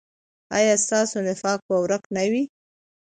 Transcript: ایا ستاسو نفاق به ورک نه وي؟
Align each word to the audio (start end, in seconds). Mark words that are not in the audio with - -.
ایا 0.57 0.75
ستاسو 0.85 1.17
نفاق 1.27 1.59
به 1.67 1.75
ورک 1.83 2.03
نه 2.15 2.23
وي؟ 2.31 2.43